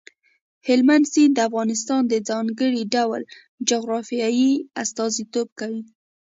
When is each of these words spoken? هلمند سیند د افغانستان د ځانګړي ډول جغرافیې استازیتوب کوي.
هلمند 0.67 1.05
سیند 1.11 1.33
د 1.35 1.39
افغانستان 1.49 2.01
د 2.07 2.13
ځانګړي 2.29 2.83
ډول 2.95 3.21
جغرافیې 3.69 4.51
استازیتوب 4.81 5.47
کوي. 5.59 5.83